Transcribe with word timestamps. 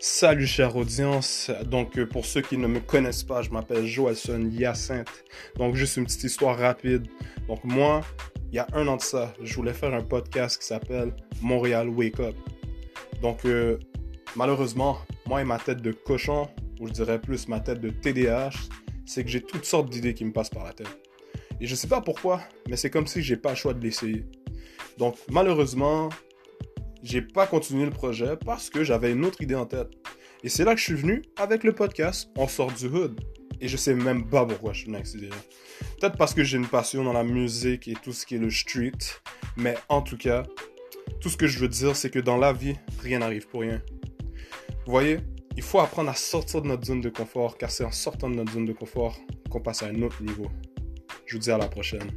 Salut 0.00 0.46
chère 0.46 0.76
audience. 0.76 1.50
Donc 1.66 1.98
euh, 1.98 2.06
pour 2.06 2.24
ceux 2.24 2.40
qui 2.40 2.56
ne 2.56 2.68
me 2.68 2.78
connaissent 2.78 3.24
pas, 3.24 3.42
je 3.42 3.50
m'appelle 3.50 3.84
Joelson 3.84 4.48
Hyacinthe. 4.48 5.24
Donc 5.56 5.74
juste 5.74 5.96
une 5.96 6.04
petite 6.04 6.22
histoire 6.22 6.56
rapide. 6.56 7.08
Donc 7.48 7.64
moi, 7.64 8.02
il 8.52 8.54
y 8.54 8.58
a 8.60 8.68
un 8.74 8.86
an 8.86 8.94
de 8.94 9.02
ça, 9.02 9.34
je 9.42 9.52
voulais 9.56 9.72
faire 9.72 9.92
un 9.92 10.02
podcast 10.02 10.60
qui 10.60 10.68
s'appelle 10.68 11.16
Montréal 11.42 11.88
Wake 11.88 12.20
Up. 12.20 12.36
Donc 13.22 13.44
euh, 13.44 13.80
malheureusement, 14.36 14.98
moi 15.26 15.40
et 15.40 15.44
ma 15.44 15.58
tête 15.58 15.82
de 15.82 15.90
cochon, 15.90 16.48
ou 16.78 16.86
je 16.86 16.92
dirais 16.92 17.20
plus 17.20 17.48
ma 17.48 17.58
tête 17.58 17.80
de 17.80 17.90
TDAH, 17.90 18.50
c'est 19.04 19.24
que 19.24 19.30
j'ai 19.30 19.42
toutes 19.42 19.64
sortes 19.64 19.90
d'idées 19.90 20.14
qui 20.14 20.24
me 20.24 20.32
passent 20.32 20.50
par 20.50 20.64
la 20.64 20.74
tête. 20.74 20.96
Et 21.60 21.66
je 21.66 21.74
sais 21.74 21.88
pas 21.88 22.02
pourquoi, 22.02 22.40
mais 22.68 22.76
c'est 22.76 22.90
comme 22.90 23.08
si 23.08 23.20
j'ai 23.20 23.36
pas 23.36 23.50
le 23.50 23.56
choix 23.56 23.74
de 23.74 23.82
l'essayer. 23.82 24.24
Donc 24.96 25.16
malheureusement, 25.28 26.08
j'ai 27.02 27.22
pas 27.22 27.46
continué 27.46 27.84
le 27.84 27.90
projet 27.90 28.36
parce 28.44 28.70
que 28.70 28.84
j'avais 28.84 29.12
une 29.12 29.24
autre 29.24 29.40
idée 29.40 29.54
en 29.54 29.66
tête. 29.66 29.90
Et 30.42 30.48
c'est 30.48 30.64
là 30.64 30.74
que 30.74 30.80
je 30.80 30.84
suis 30.84 30.94
venu 30.94 31.22
avec 31.36 31.64
le 31.64 31.72
podcast 31.72 32.30
On 32.36 32.48
sort 32.48 32.72
du 32.72 32.86
hood. 32.86 33.20
Et 33.60 33.66
je 33.68 33.76
sais 33.76 33.94
même 33.94 34.28
pas 34.28 34.46
pourquoi 34.46 34.72
je 34.72 34.78
suis 34.78 34.86
venu 34.86 34.96
avec 34.96 35.06
cette 35.06 35.20
idée 35.20 35.30
Peut-être 36.00 36.16
parce 36.16 36.34
que 36.34 36.44
j'ai 36.44 36.56
une 36.56 36.66
passion 36.66 37.02
dans 37.04 37.12
la 37.12 37.24
musique 37.24 37.88
et 37.88 37.94
tout 37.94 38.12
ce 38.12 38.24
qui 38.24 38.36
est 38.36 38.38
le 38.38 38.50
street. 38.50 38.92
Mais 39.56 39.76
en 39.88 40.02
tout 40.02 40.16
cas, 40.16 40.44
tout 41.20 41.28
ce 41.28 41.36
que 41.36 41.46
je 41.46 41.58
veux 41.58 41.68
dire, 41.68 41.96
c'est 41.96 42.10
que 42.10 42.18
dans 42.18 42.36
la 42.36 42.52
vie, 42.52 42.76
rien 43.00 43.18
n'arrive 43.18 43.48
pour 43.48 43.62
rien. 43.62 43.82
Vous 44.86 44.92
voyez, 44.92 45.18
il 45.56 45.62
faut 45.62 45.80
apprendre 45.80 46.10
à 46.10 46.14
sortir 46.14 46.62
de 46.62 46.68
notre 46.68 46.84
zone 46.84 47.00
de 47.00 47.10
confort, 47.10 47.58
car 47.58 47.70
c'est 47.70 47.84
en 47.84 47.90
sortant 47.90 48.30
de 48.30 48.36
notre 48.36 48.52
zone 48.52 48.64
de 48.64 48.72
confort 48.72 49.18
qu'on 49.50 49.60
passe 49.60 49.82
à 49.82 49.86
un 49.86 50.02
autre 50.02 50.22
niveau. 50.22 50.46
Je 51.26 51.34
vous 51.34 51.40
dis 51.40 51.50
à 51.50 51.58
la 51.58 51.68
prochaine. 51.68 52.10